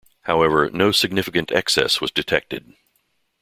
However, 0.21 0.67
no 0.71 0.91
significant 0.91 1.51
excess 1.51 2.01
was 2.01 2.09
detected. 2.09 2.73